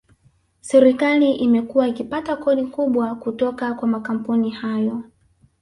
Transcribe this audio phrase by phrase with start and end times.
[0.61, 5.03] Serikali imekuwa ikipata kodi kubwa kutoka kwa makampuni hayo